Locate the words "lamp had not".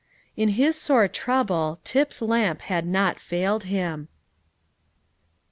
2.23-3.19